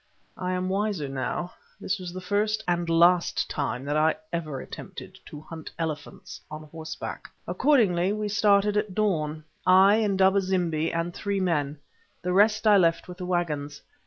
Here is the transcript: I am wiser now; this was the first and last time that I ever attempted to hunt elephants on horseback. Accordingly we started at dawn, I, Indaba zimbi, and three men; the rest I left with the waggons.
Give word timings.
I 0.39 0.53
am 0.53 0.67
wiser 0.67 1.07
now; 1.07 1.53
this 1.79 1.99
was 1.99 2.11
the 2.11 2.21
first 2.21 2.63
and 2.67 2.89
last 2.89 3.47
time 3.47 3.85
that 3.85 3.95
I 3.95 4.15
ever 4.33 4.59
attempted 4.59 5.19
to 5.27 5.41
hunt 5.41 5.69
elephants 5.77 6.41
on 6.49 6.63
horseback. 6.63 7.29
Accordingly 7.47 8.11
we 8.11 8.27
started 8.27 8.77
at 8.77 8.95
dawn, 8.95 9.43
I, 9.63 9.97
Indaba 10.01 10.41
zimbi, 10.41 10.91
and 10.91 11.13
three 11.13 11.39
men; 11.39 11.77
the 12.23 12.33
rest 12.33 12.65
I 12.65 12.77
left 12.77 13.07
with 13.07 13.19
the 13.19 13.27
waggons. 13.27 13.83